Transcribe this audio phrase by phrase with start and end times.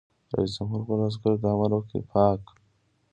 [0.33, 2.41] رئیس جمهور خپلو عسکرو ته امر وکړ؛ پاک!